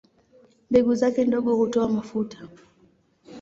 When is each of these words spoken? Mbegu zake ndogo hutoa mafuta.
Mbegu 0.69 0.95
zake 0.95 1.25
ndogo 1.25 1.55
hutoa 1.55 1.89
mafuta. 1.89 2.47